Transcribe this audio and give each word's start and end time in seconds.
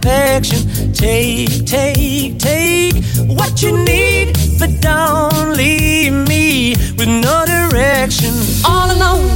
Affection. 0.00 0.92
Take, 0.92 1.66
take, 1.66 2.38
take 2.38 3.04
what 3.26 3.62
you 3.62 3.76
need, 3.84 4.36
but 4.58 4.80
don't 4.80 5.56
leave 5.56 6.12
me 6.12 6.74
with 6.96 7.08
no 7.08 7.44
direction. 7.46 8.32
All 8.64 8.90
alone, 8.90 9.30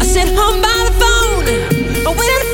I 0.00 0.04
sit 0.04 0.28
home 0.28 0.60
by 0.62 0.78
the 0.86 0.94
phone, 1.02 2.16
waiting 2.16 2.45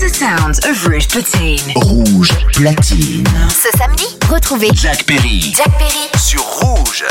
the 0.00 0.08
sound 0.08 0.58
of 0.64 0.86
Rouge 0.86 1.06
Platine. 1.08 1.60
Rouge 1.76 2.30
Platine. 2.54 3.24
Ce 3.50 3.68
samedi, 3.76 4.06
retrouvez 4.30 4.70
Jack 4.72 5.04
Perry. 5.04 5.52
Jack 5.54 5.70
Perry. 5.78 6.08
Sur 6.16 6.40
Rouge. 6.40 7.04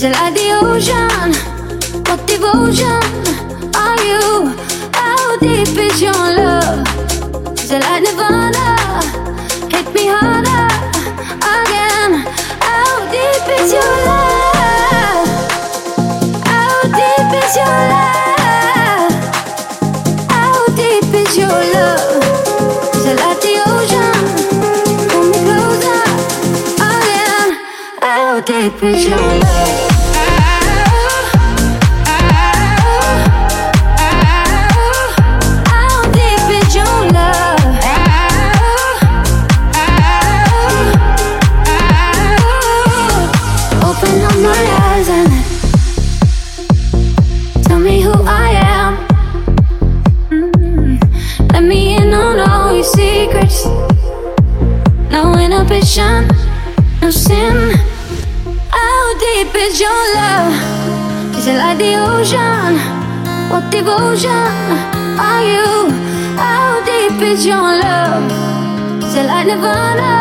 She's 0.00 0.08
like 0.12 0.32
the 0.32 0.52
ocean. 0.62 1.30
What 2.08 2.26
devotion 2.26 3.04
are 3.76 4.00
you? 4.02 4.56
How 4.94 5.36
deep 5.36 5.76
is 5.76 6.00
your 6.00 6.14
love? 6.14 6.88
She's 7.58 7.72
a 7.72 7.80
light 7.80 8.04
nirvana. 8.04 8.78
Hit 9.68 9.92
me 9.92 10.06
harder 10.08 10.68
again. 11.52 12.24
How 12.64 13.04
deep 13.12 13.44
is 13.60 13.74
your 13.76 13.92
love? 14.08 15.28
How 16.48 16.80
deep 16.96 17.30
is 17.44 17.52
your 17.60 17.80
love? 17.92 19.12
How 20.32 20.64
deep 20.80 21.12
is 21.12 21.36
your 21.36 21.60
love? 21.76 22.24
She's 22.94 23.04
a 23.04 23.14
light 23.20 23.44
ocean. 23.68 24.16
Pull 25.10 25.24
me 25.28 25.38
closer 25.44 26.02
again. 26.88 27.48
How 28.00 28.40
deep 28.40 28.82
is 28.82 29.04
your 29.04 29.18
love? 29.18 29.49
your 59.90 60.04
love 60.20 60.70
is 61.40 61.46
it 61.46 61.56
like 61.56 61.78
the 61.78 61.94
ocean? 61.96 62.76
What 63.50 63.70
devotion 63.70 64.28
are 65.26 65.42
you? 65.42 65.88
How 66.36 66.84
deep 66.84 67.18
is 67.22 67.46
your 67.46 67.56
love? 67.56 68.30
Is 69.02 69.14
it 69.14 69.24
like 69.24 69.46
Nirvana? 69.46 70.12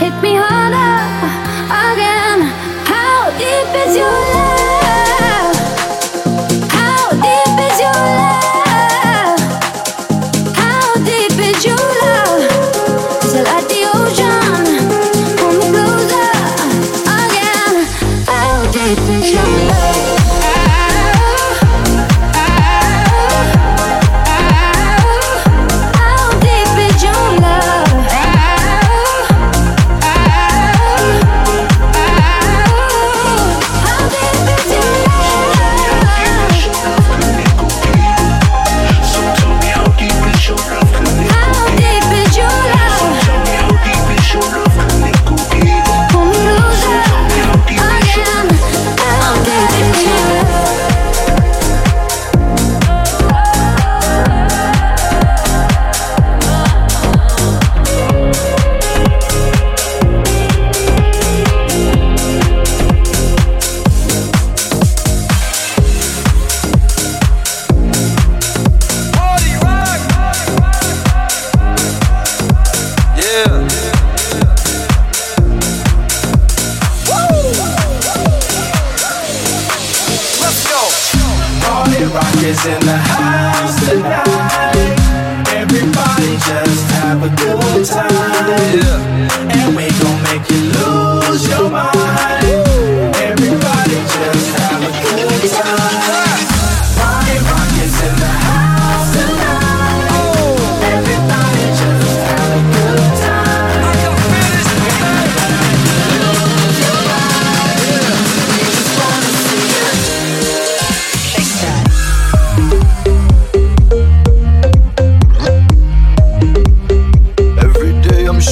Hit 0.00 0.14
me 0.22 0.36
harder. 0.36 1.23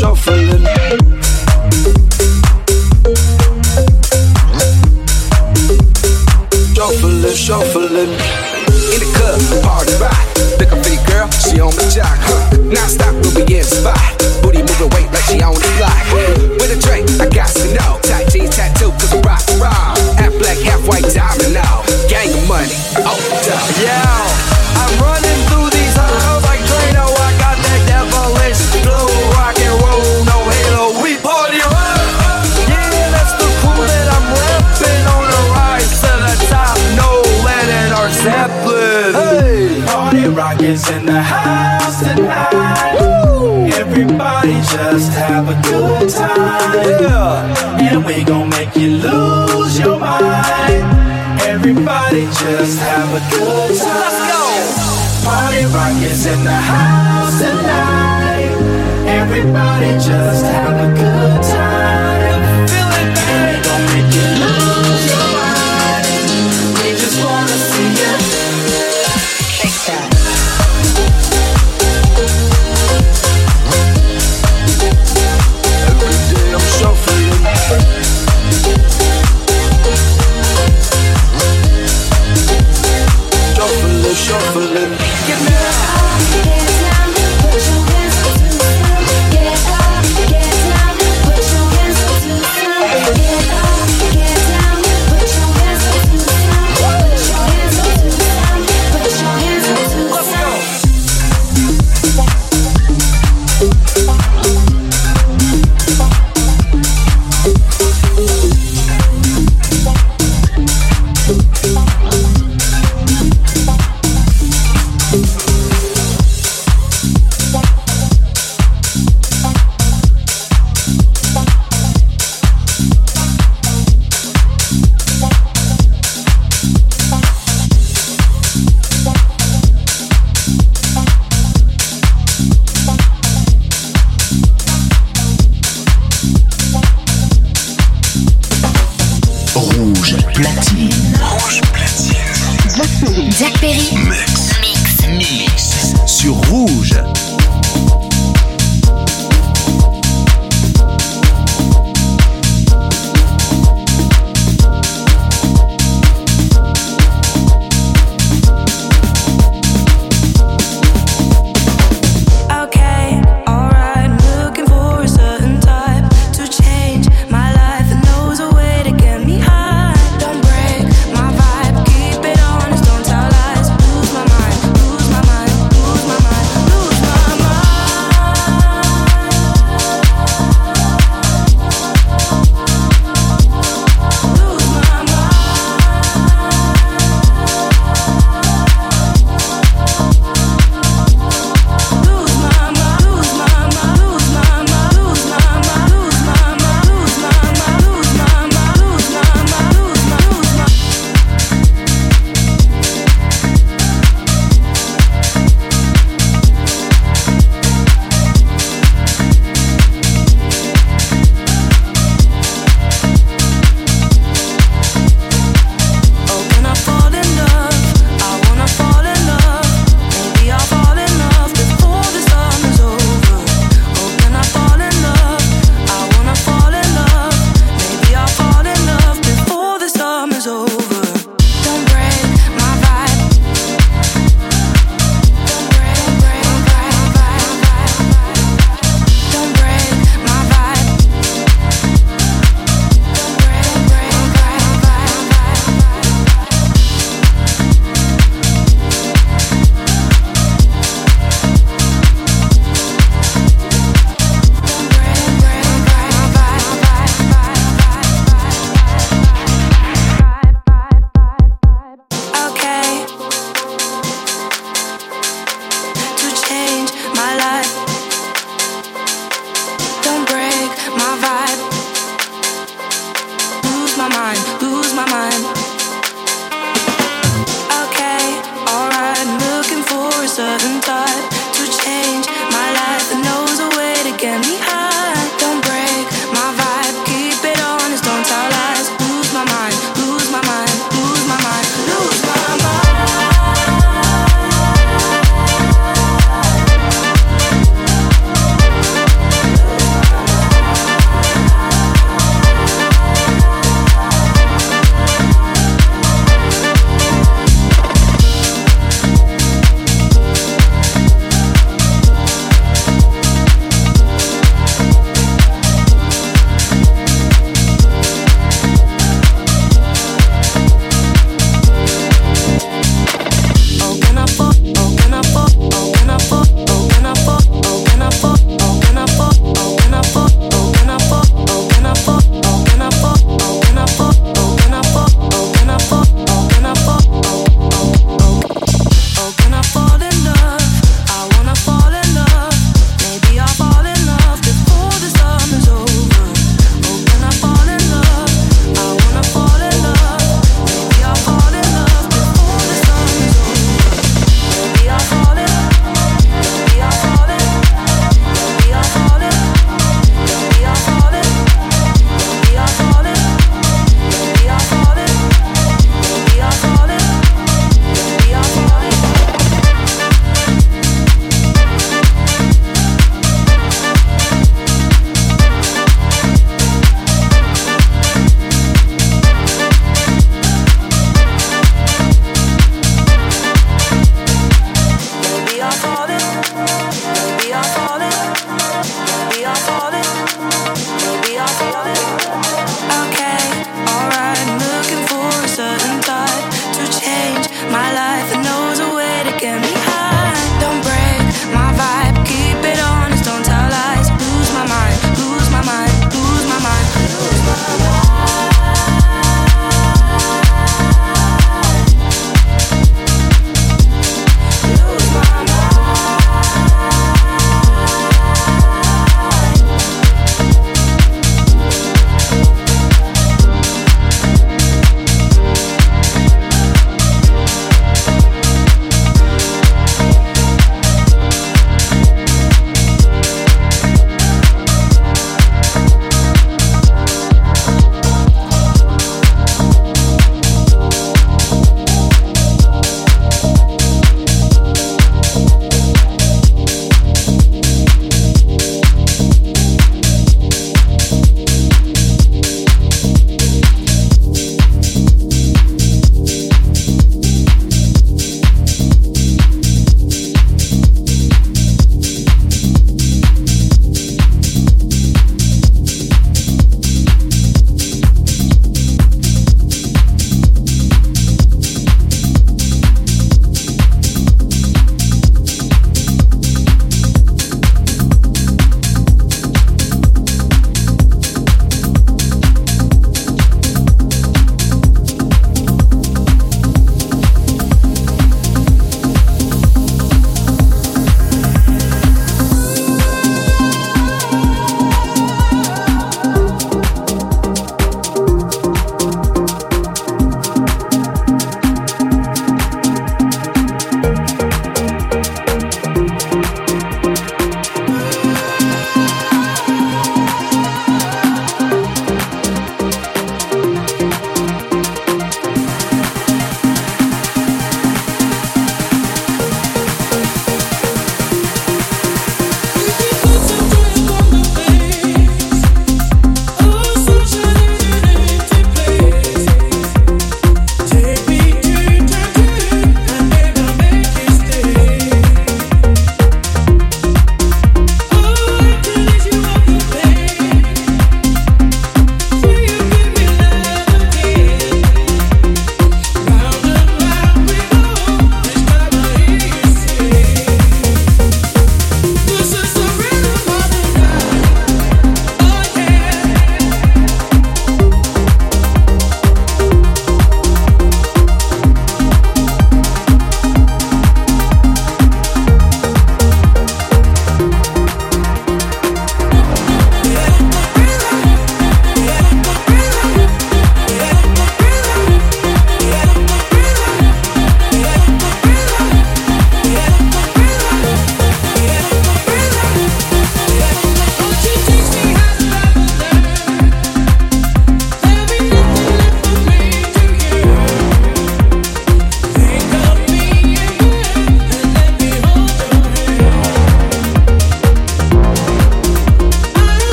shuffling. 0.00 0.79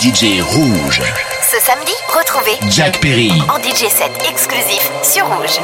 DJ 0.00 0.40
rouges. 0.40 1.02
Ce 1.42 1.60
samedi, 1.60 1.92
retrouvez 2.08 2.56
Jack 2.70 3.00
Perry 3.00 3.30
en 3.50 3.58
DJ 3.58 3.90
set 3.90 4.10
exclusif 4.26 4.90
sur 5.02 5.26
Rouge. 5.26 5.60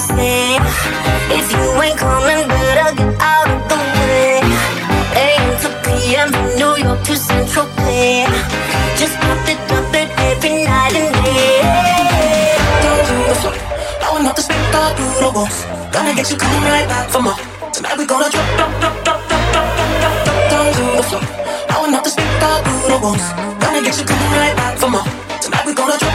If 0.00 1.50
you 1.50 1.82
ain't 1.82 1.98
coming, 1.98 2.46
better 2.46 2.94
get 2.94 3.20
out 3.20 3.50
of 3.50 3.66
the 3.66 3.78
way. 3.98 4.38
AM 5.18 5.50
to 5.58 5.68
PM 5.82 6.30
New 6.54 6.78
York 6.78 7.02
to 7.02 7.16
Central 7.16 7.66
Bay. 7.74 8.22
Just 8.94 9.18
pop 9.18 9.42
it, 9.50 9.58
pop 9.66 9.92
it 9.98 10.08
every 10.22 10.62
night 10.62 10.94
and 10.94 11.10
day. 11.26 11.66
Blowing 13.98 14.26
up 14.28 14.36
the 14.36 14.42
spit 14.42 14.74
all 14.78 14.94
through 14.94 15.18
the 15.18 15.30
walls. 15.34 15.66
Gonna 15.90 16.14
get 16.14 16.30
you 16.30 16.36
coming 16.36 16.62
right 16.70 16.86
back 16.86 17.10
for 17.10 17.20
more. 17.20 17.34
Tonight 17.72 17.98
we 17.98 18.06
gonna 18.06 18.30
drop, 18.30 18.46
drop, 18.56 18.70
drop, 18.78 19.02
drop, 19.02 19.20
drop, 19.28 19.44
drop, 19.50 19.66
drop, 19.82 20.50
down 20.50 20.66
to 20.74 20.82
the 20.94 21.02
floor. 21.10 21.22
Blowing 21.66 21.94
up 21.94 22.04
the 22.04 22.10
spit 22.10 22.42
all 22.46 22.62
through 22.62 22.86
the 22.86 22.98
walls. 23.02 23.26
Gonna 23.58 23.82
get 23.82 23.98
you 23.98 24.06
coming 24.06 24.38
right 24.38 24.54
back 24.54 24.78
for 24.78 24.90
more. 24.90 25.02
Tonight 25.42 25.66
we 25.66 25.74
gonna 25.74 25.98
drop. 25.98 26.07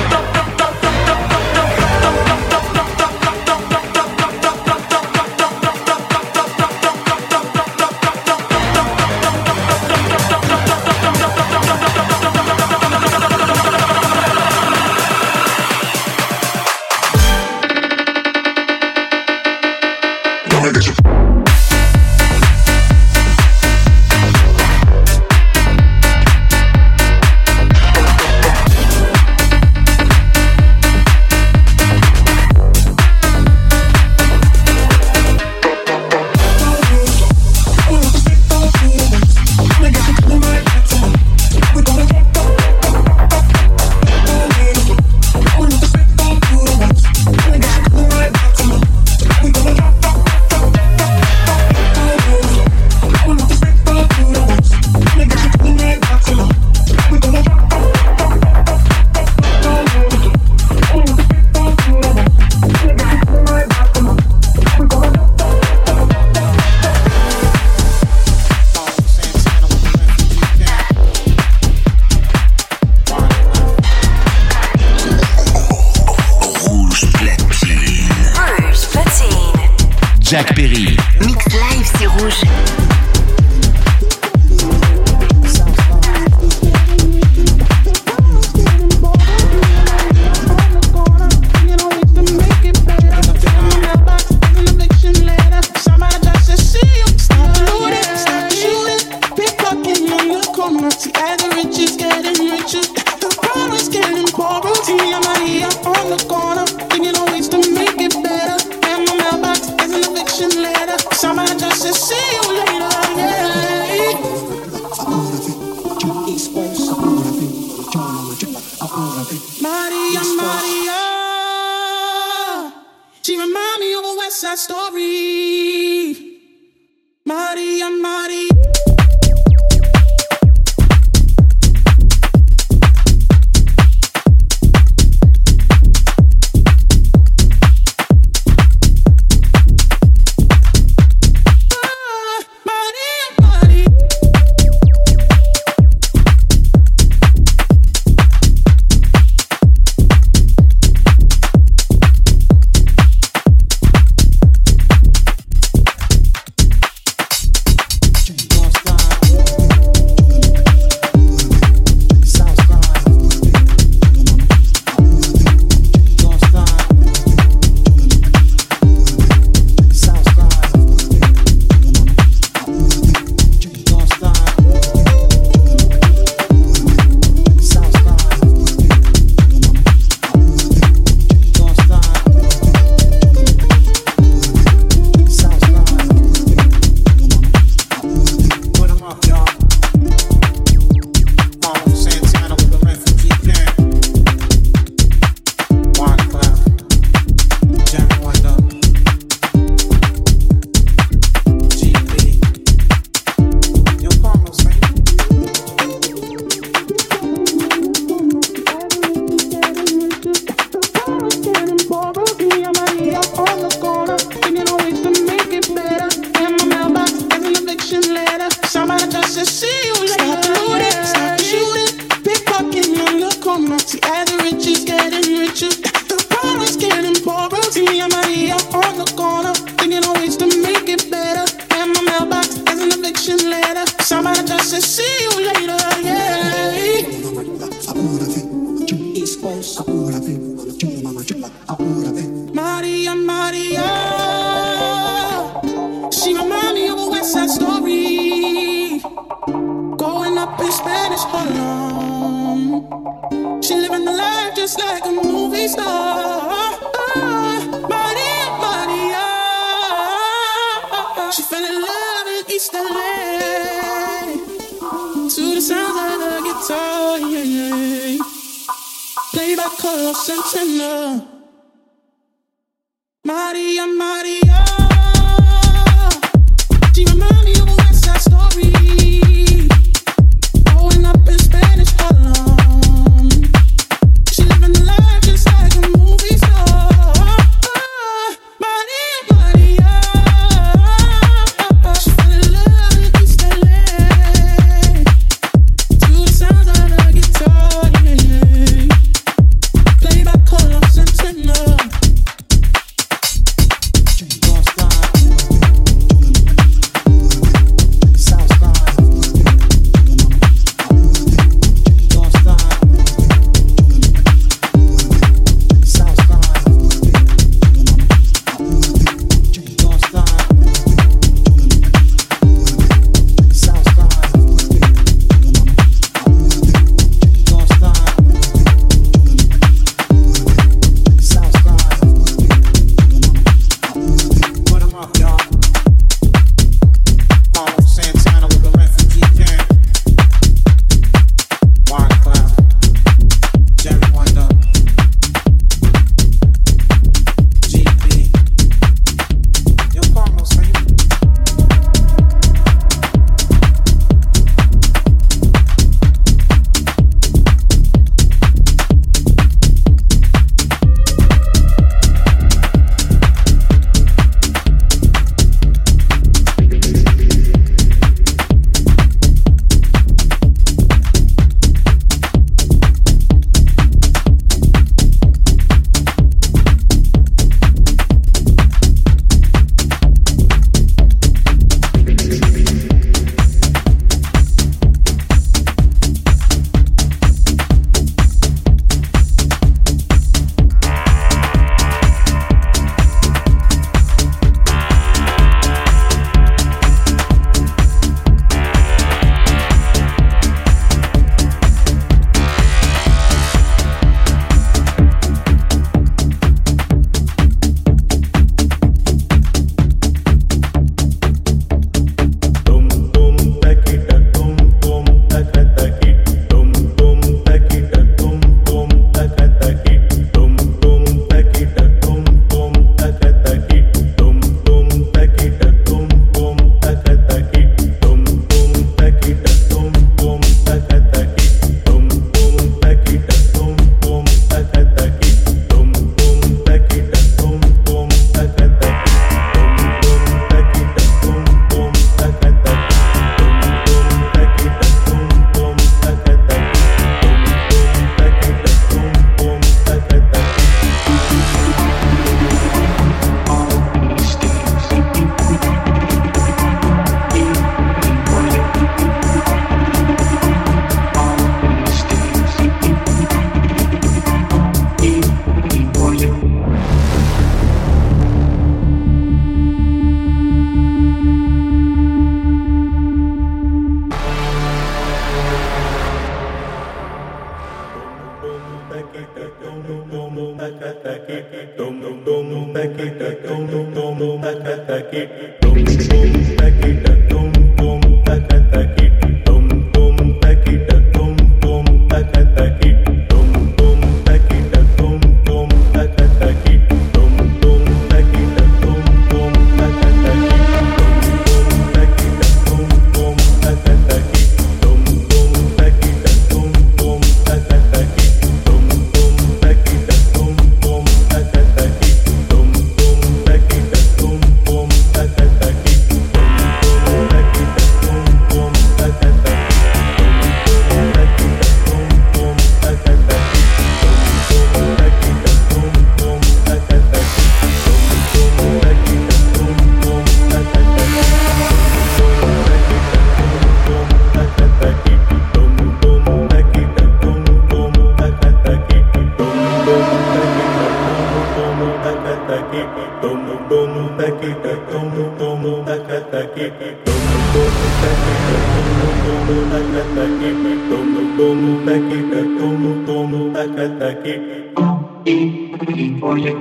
for 555.23 556.37
you. 556.37 556.53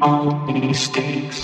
All 0.00 0.32
mistakes. 0.52 1.42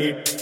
it. 0.00 0.33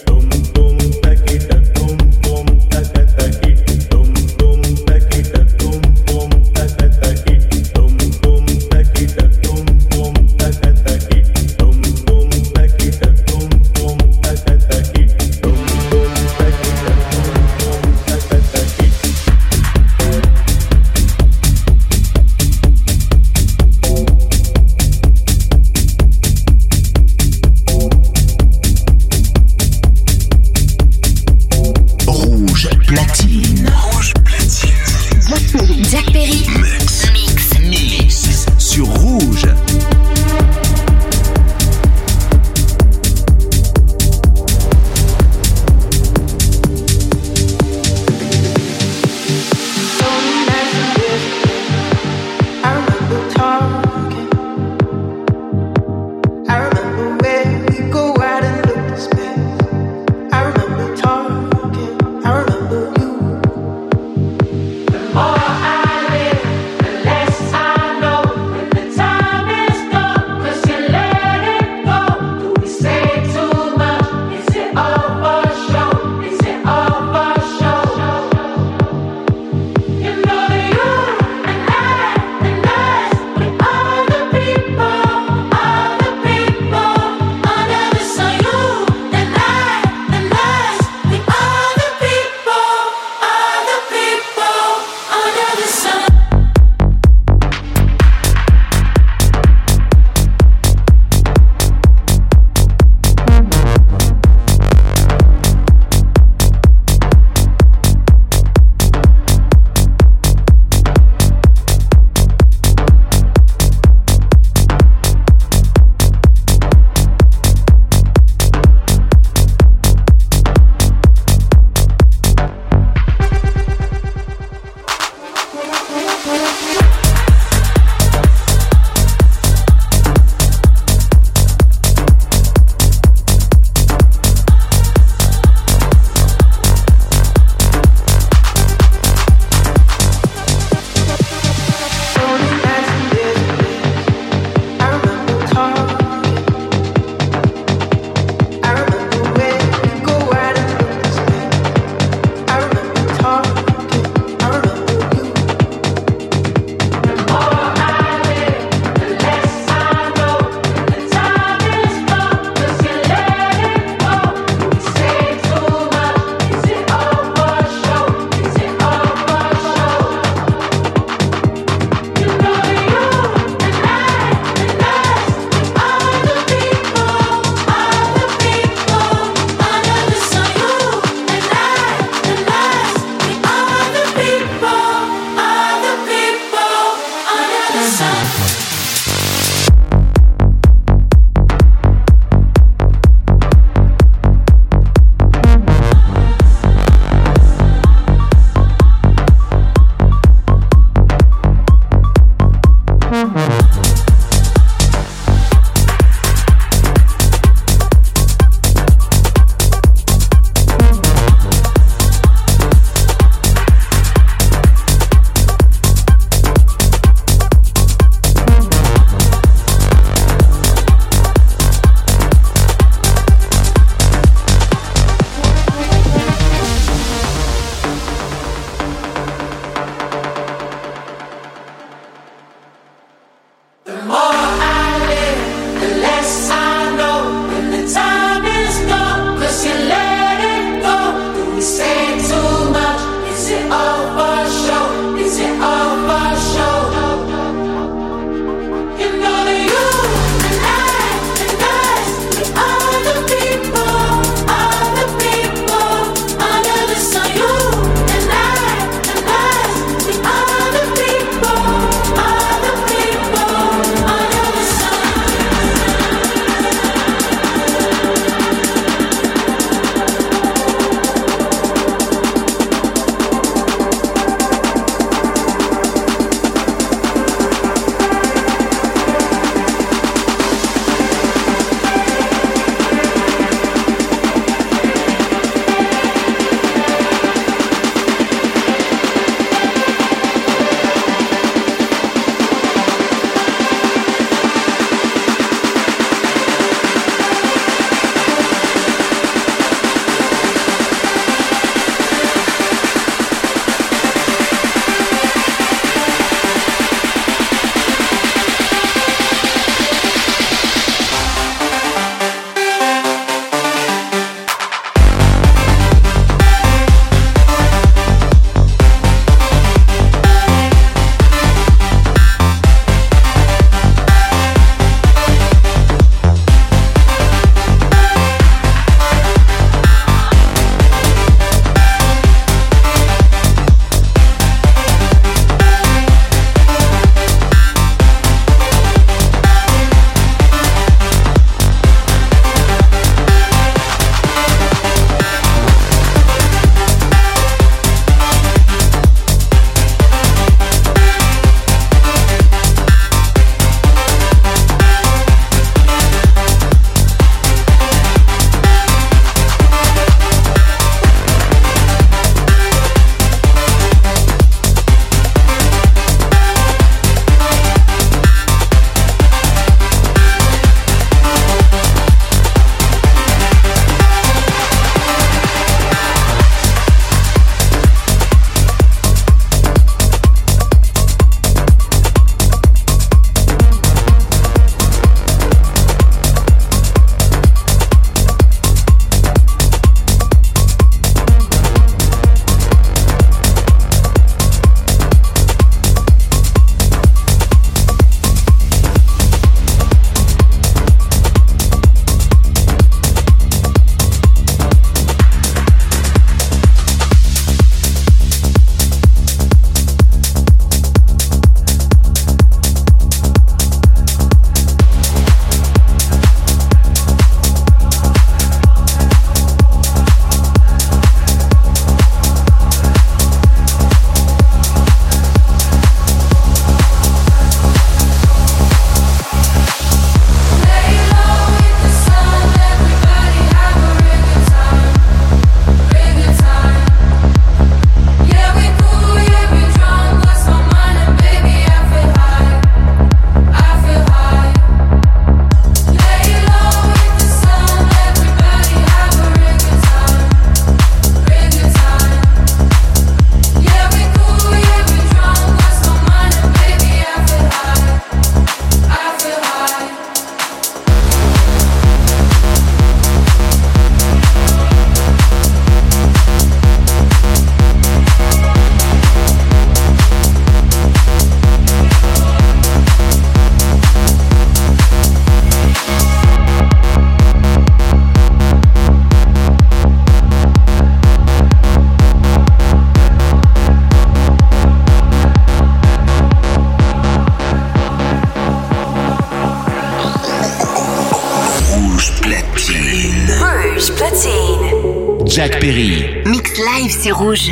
C'est 497.03 497.11
rouge. 497.11 497.52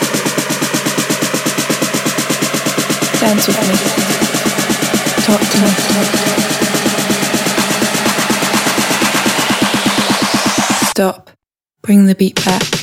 Dance 3.31 3.47
with 3.47 3.61
me. 3.61 3.63
Talk 5.23 5.39
to 5.39 5.57
me. 5.61 5.69
Stop. 10.89 11.29
Bring 11.81 12.07
the 12.07 12.15
beat 12.15 12.43
back. 12.43 12.80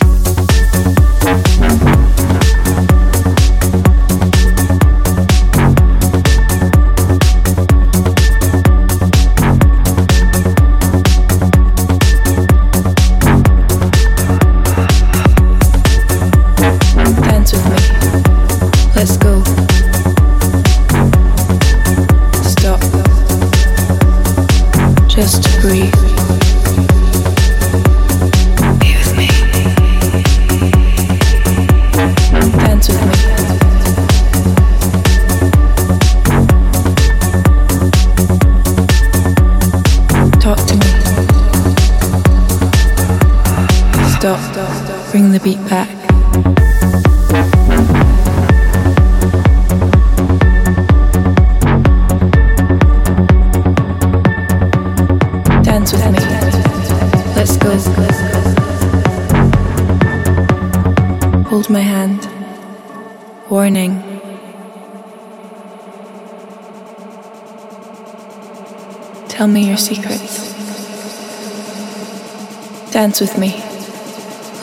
Dance 72.90 73.20
with 73.20 73.36
me. 73.36 73.62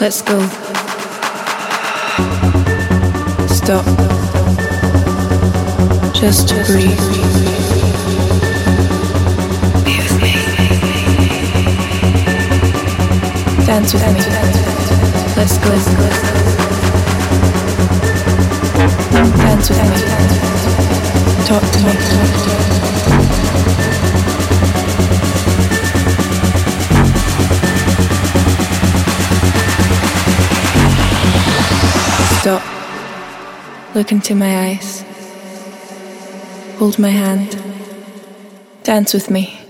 Let's 0.02 0.22
go. 0.24 0.40
Stop. 3.48 3.86
Just 6.14 6.50
to 6.50 6.56
breathe. 6.66 6.98
Dance 13.66 13.94
with 13.94 14.08
me. 14.08 14.22
Let's 15.38 15.58
go. 15.60 15.70
Dance 19.38 19.70
with 19.70 19.82
me. 19.84 19.98
Talk 21.46 21.64
to 21.72 21.80
me. 23.40 23.45
Stop. 32.46 33.96
Look 33.96 34.12
into 34.12 34.36
my 34.36 34.68
eyes. 34.68 35.04
Hold 36.78 37.00
my 37.00 37.10
hand. 37.10 37.60
Dance 38.84 39.16
with 39.16 39.32
me. 39.32 39.62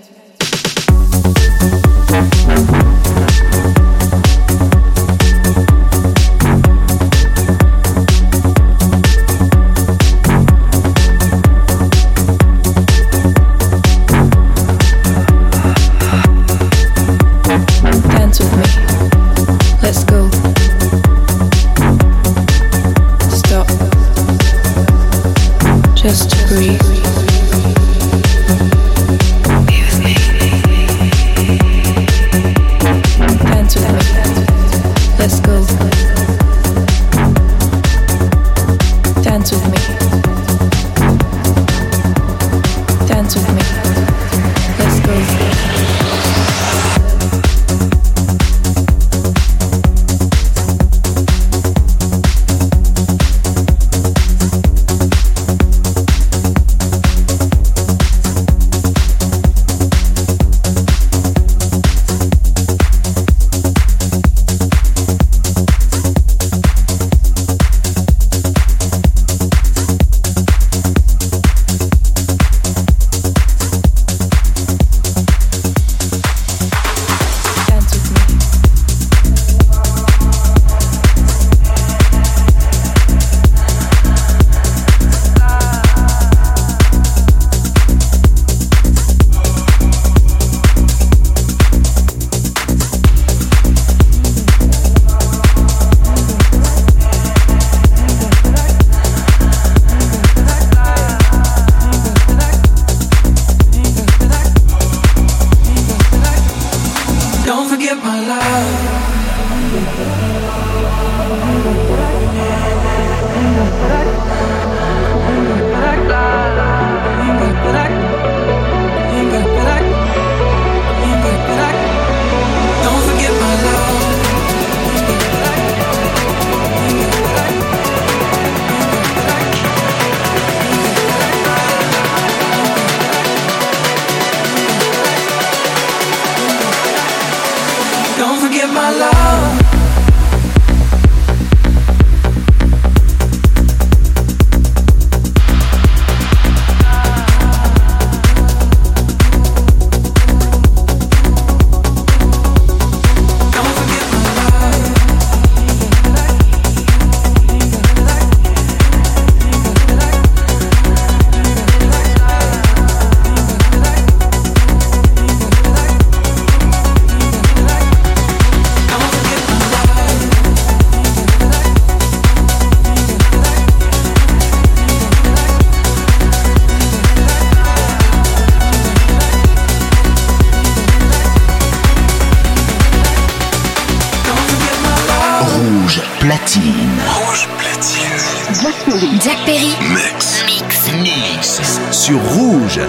Sur 192.05 192.19
Rouge. 192.19 192.81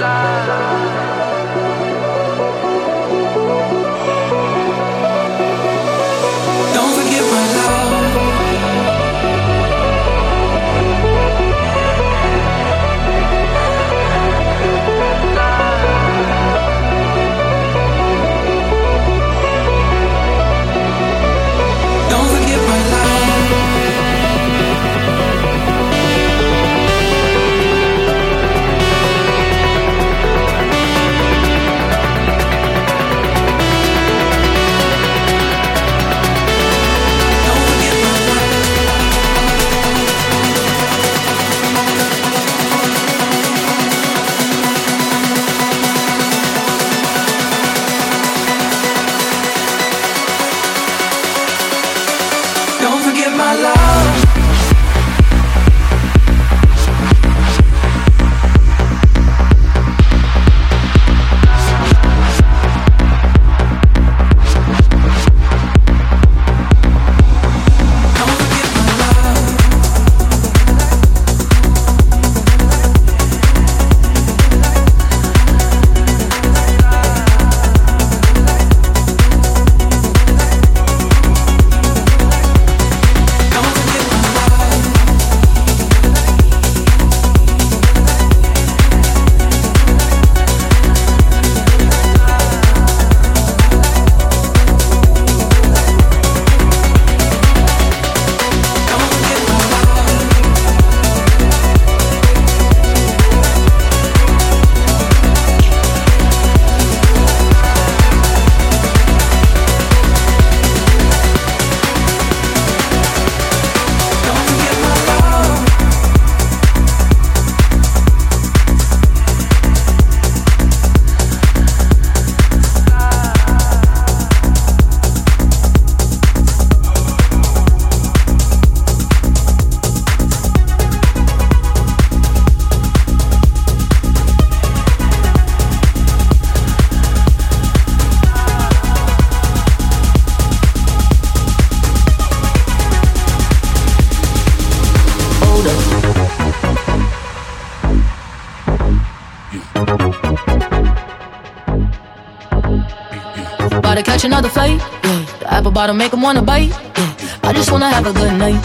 Apple 155.87 155.95
bottom 155.95 155.99
make 155.99 156.13
'em 156.13 156.23
wanna 156.23 156.43
bite. 156.43 156.73
Yeah. 156.99 157.49
I 157.49 157.53
just 157.53 157.71
wanna 157.71 157.89
have 157.89 158.07
a 158.07 158.13
good 158.13 158.33
night. 158.33 158.61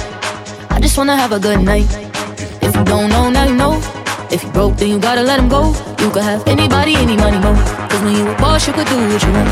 I 0.71 0.79
just 0.79 0.97
wanna 0.97 1.15
have 1.15 1.31
a 1.31 1.39
good 1.39 1.61
night. 1.61 1.85
If 2.61 2.75
you 2.75 2.83
don't 2.83 3.09
know, 3.09 3.29
now 3.29 3.45
you 3.45 3.53
know. 3.53 3.79
If 4.31 4.43
you 4.43 4.49
broke, 4.49 4.77
then 4.77 4.89
you 4.89 4.97
gotta 4.97 5.21
let 5.21 5.37
him 5.37 5.47
go. 5.47 5.75
You 5.99 6.09
could 6.09 6.23
have 6.23 6.41
anybody, 6.47 6.95
any 6.95 7.15
money, 7.15 7.37
mo. 7.37 7.53
Cause 7.89 8.01
when 8.01 8.15
you 8.15 8.25
a 8.27 8.35
boss, 8.41 8.65
you 8.65 8.73
could 8.73 8.87
do 8.87 8.97
what 8.97 9.21
you 9.21 9.31
want. 9.37 9.49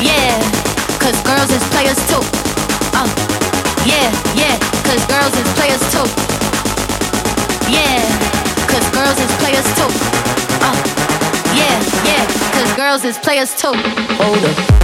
Yeah, 0.00 0.40
cause 1.02 1.18
girls 1.28 1.50
is 1.50 1.64
players 1.74 2.00
too. 2.08 2.22
Uh, 2.98 3.08
yeah, 3.84 4.08
yeah, 4.42 4.56
cause 4.86 5.04
girls 5.12 5.34
is 5.42 5.48
players 5.58 5.84
too. 5.92 6.06
Yeah, 7.68 8.00
cause 8.70 8.86
girls 8.96 9.18
is 9.24 9.32
players 9.42 9.68
too. 9.76 9.90
Uh, 10.66 10.76
yeah, 11.60 11.76
yeah, 12.08 12.24
cause 12.54 12.70
girls 12.80 13.04
is 13.04 13.18
players 13.18 13.52
too. 13.60 13.74
Hold 14.20 14.44
up. 14.50 14.83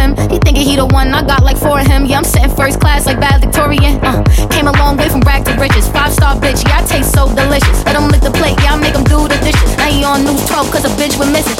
He 0.71 0.77
the 0.77 0.85
one, 0.85 1.13
I 1.13 1.21
got 1.21 1.43
like 1.43 1.57
four 1.57 1.81
of 1.81 1.85
him. 1.85 2.05
Yeah, 2.05 2.19
I'm 2.19 2.23
sitting 2.23 2.49
first 2.55 2.79
class 2.79 3.05
like 3.05 3.19
valedictorian. 3.19 3.99
Uh, 3.99 4.23
came 4.47 4.67
a 4.67 4.71
long 4.79 4.95
way 4.95 5.09
from 5.09 5.19
rag 5.27 5.43
to 5.43 5.51
riches. 5.59 5.89
Five 5.89 6.13
star 6.13 6.33
bitch, 6.37 6.63
yeah, 6.63 6.79
I 6.79 6.85
taste 6.87 7.11
so 7.11 7.27
delicious. 7.35 7.83
Let 7.83 7.97
him 7.97 8.07
lick 8.07 8.21
the 8.21 8.31
plate, 8.31 8.55
yeah, 8.63 8.75
I 8.75 8.79
make 8.79 8.95
him 8.95 9.03
do 9.03 9.27
the 9.27 9.35
dishes. 9.43 9.75
Now 9.75 9.91
he 9.91 10.05
on 10.05 10.23
news 10.23 10.47
12 10.47 10.71
cause 10.71 10.85
a 10.85 10.91
bitch 10.95 11.19
went 11.19 11.33
missing. 11.35 11.59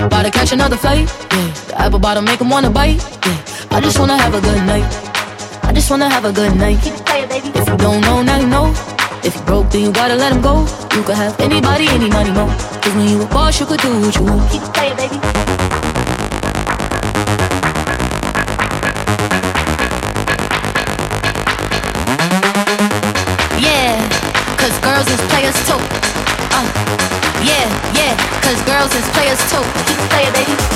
About 0.00 0.22
to 0.24 0.30
catch 0.30 0.52
another 0.52 0.78
flight. 0.78 1.12
Yeah, 1.30 1.52
the 1.68 1.74
apple 1.76 1.98
bottom 1.98 2.24
make 2.24 2.40
him 2.40 2.48
wanna 2.48 2.70
bite. 2.70 3.04
Yeah, 3.26 3.76
I 3.76 3.82
just 3.82 3.98
wanna 3.98 4.16
have 4.16 4.32
a 4.32 4.40
good 4.40 4.64
night. 4.64 4.88
I 5.62 5.74
just 5.74 5.90
wanna 5.90 6.08
have 6.08 6.24
a 6.24 6.32
good 6.32 6.56
night. 6.56 6.80
Keep 6.82 6.94
playing, 7.04 7.28
baby. 7.28 7.48
If 7.48 7.68
you 7.68 7.76
don't 7.76 8.00
know, 8.00 8.22
now 8.22 8.40
you 8.40 8.46
know. 8.46 8.95
If 9.26 9.34
you 9.34 9.42
broke, 9.42 9.70
then 9.70 9.82
you 9.82 9.90
gotta 9.90 10.14
let 10.14 10.30
him 10.30 10.40
go. 10.40 10.60
You 10.94 11.02
could 11.02 11.16
have 11.16 11.34
anybody, 11.40 11.88
any 11.88 12.08
money, 12.08 12.30
mo. 12.30 12.46
Cause 12.46 12.94
when 12.94 13.08
you 13.08 13.22
a 13.22 13.26
boss, 13.26 13.58
you 13.58 13.66
could 13.66 13.80
do 13.80 13.90
what 13.98 14.14
you 14.14 14.22
want. 14.22 14.48
Keep 14.52 14.62
playing, 14.72 14.94
baby. 14.94 15.16
Yeah, 23.58 23.98
cause 24.62 24.78
girls 24.78 25.08
is 25.10 25.20
players 25.26 25.58
too. 25.66 25.82
Uh, 26.54 26.68
yeah, 27.42 27.66
yeah, 27.98 28.14
cause 28.46 28.62
girls 28.62 28.94
is 28.94 29.08
players 29.10 29.42
too. 29.50 29.64
Keep 29.90 29.98
playing, 30.08 30.32
baby. 30.34 30.75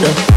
China. 0.00 0.29